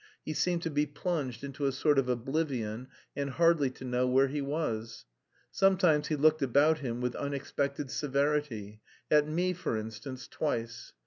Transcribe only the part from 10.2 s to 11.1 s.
twice.